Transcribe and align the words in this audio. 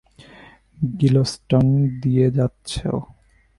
গিলস্টন 0.99 1.67
দিয়ে 2.01 2.27
যাচ্ছো? 2.37 2.91